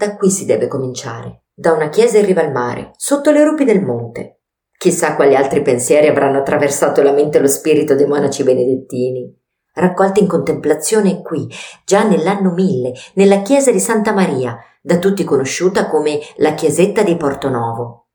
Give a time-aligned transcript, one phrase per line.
[0.00, 3.64] Da qui si deve cominciare, da una chiesa in riva al mare, sotto le rupi
[3.64, 4.44] del monte.
[4.78, 9.30] Chissà quali altri pensieri avranno attraversato la mente e lo spirito dei monaci benedettini.
[9.74, 11.46] Raccolti in contemplazione qui,
[11.84, 17.18] già nell'anno mille, nella chiesa di Santa Maria, da tutti conosciuta come la chiesetta di
[17.18, 18.06] Portonovo.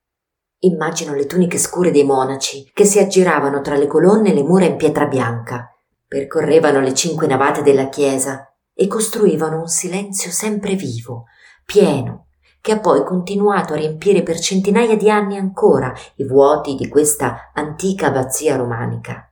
[0.61, 4.65] Immagino le tuniche scure dei monaci che si aggiravano tra le colonne e le mura
[4.65, 5.70] in pietra bianca,
[6.07, 11.25] percorrevano le cinque navate della chiesa e costruivano un silenzio sempre vivo,
[11.66, 12.27] pieno,
[12.61, 17.51] che ha poi continuato a riempire per centinaia di anni ancora i vuoti di questa
[17.54, 19.29] antica abbazia romanica.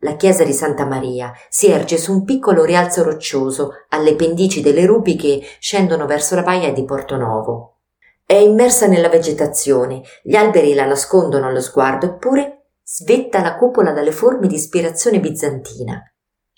[0.00, 4.86] La chiesa di Santa Maria si erge su un piccolo rialzo roccioso alle pendici delle
[4.86, 7.78] rupi che scendono verso la baia di Portonovo.
[8.24, 14.12] È immersa nella vegetazione, gli alberi la nascondono allo sguardo, eppure svetta la cupola dalle
[14.12, 16.00] forme di ispirazione bizantina.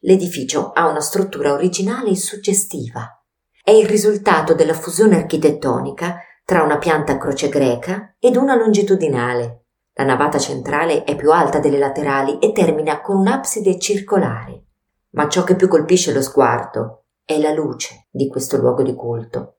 [0.01, 3.18] L'edificio ha una struttura originale e suggestiva
[3.69, 9.65] è il risultato della fusione architettonica tra una pianta a croce greca ed una longitudinale.
[9.93, 14.63] La navata centrale è più alta delle laterali e termina con un'abside circolare.
[15.11, 19.57] Ma ciò che più colpisce lo sguardo è la luce di questo luogo di culto.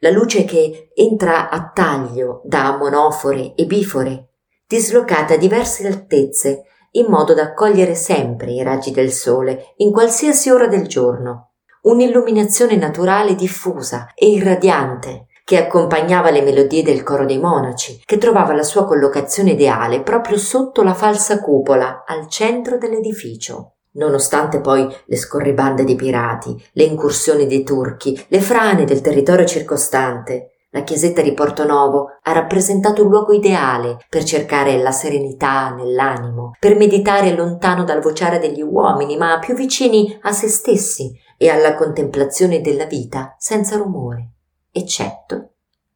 [0.00, 4.30] La luce che entra a taglio da monofore e bifore,
[4.66, 10.50] dislocata a diverse altezze, in modo da accogliere sempre i raggi del sole in qualsiasi
[10.50, 11.51] ora del giorno
[11.82, 18.54] un'illuminazione naturale diffusa e irradiante che accompagnava le melodie del coro dei monaci, che trovava
[18.54, 23.74] la sua collocazione ideale proprio sotto la falsa cupola, al centro dell'edificio.
[23.94, 30.52] Nonostante poi le scorribande dei pirati, le incursioni dei turchi, le frane del territorio circostante,
[30.70, 36.76] la chiesetta di Portonovo ha rappresentato un luogo ideale per cercare la serenità nell'animo, per
[36.76, 41.12] meditare lontano dal vociare degli uomini, ma più vicini a se stessi
[41.42, 44.34] e alla contemplazione della vita senza rumore,
[44.70, 45.54] eccetto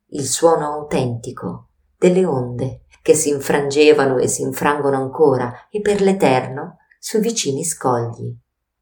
[0.08, 6.78] il suono autentico delle onde che si infrangevano e si infrangono ancora e per l'eterno
[6.98, 8.36] sui vicini scogli.